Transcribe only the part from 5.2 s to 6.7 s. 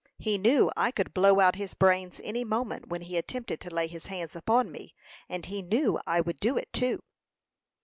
and he knew I would do